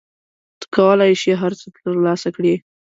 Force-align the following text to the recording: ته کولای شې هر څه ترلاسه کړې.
ته 0.59 0.65
کولای 0.75 1.13
شې 1.21 1.31
هر 1.41 1.51
څه 1.59 1.65
ترلاسه 1.75 2.29
کړې. 2.35 2.55